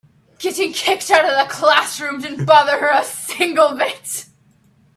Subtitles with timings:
[0.39, 4.25] Getting kicked out of the classroom didn't bother her a single bit.